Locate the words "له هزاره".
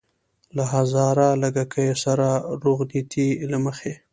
0.55-1.27